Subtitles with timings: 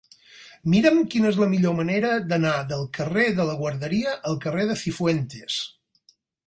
[0.73, 4.81] Mira'm quina és la millor manera d'anar del carrer de la Guarderia al carrer de
[4.87, 5.63] Cifuentes.